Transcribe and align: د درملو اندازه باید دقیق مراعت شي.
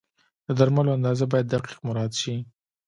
د 0.47 0.47
درملو 0.59 0.95
اندازه 0.97 1.25
باید 1.31 1.51
دقیق 1.53 1.79
مراعت 1.87 2.13
شي. 2.21 2.35